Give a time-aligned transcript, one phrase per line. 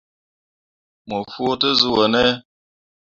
[1.07, 2.23] Mo fuu te zuu wo ne?